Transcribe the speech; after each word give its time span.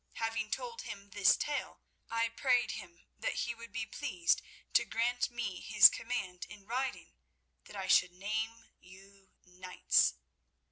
Having 0.13 0.49
told 0.49 0.81
him 0.81 1.11
this 1.11 1.37
tale, 1.37 1.79
I 2.09 2.29
prayed 2.29 2.71
him 2.71 3.05
that 3.19 3.35
he 3.41 3.53
would 3.53 3.71
be 3.71 3.85
pleased 3.85 4.41
to 4.73 4.83
grant 4.83 5.29
me 5.29 5.59
his 5.59 5.89
command 5.91 6.47
in 6.49 6.65
writing 6.65 7.13
that 7.65 7.75
I 7.75 7.85
should 7.85 8.11
name 8.13 8.69
you 8.79 9.29
knights. 9.45 10.15